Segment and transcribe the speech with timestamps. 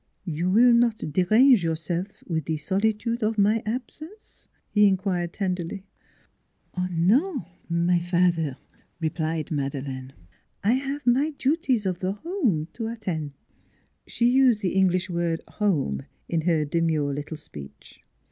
[0.39, 5.85] "You will not derange yourself with the soli tude of my absence?" he inquired tenderly."
[6.91, 8.57] No, my father,"
[8.99, 10.13] replied Madeleine."
[10.63, 13.33] I have my duties of the home to attend."
[14.07, 18.01] NEIGHBORS 199 She used the English word home in her demure little speech.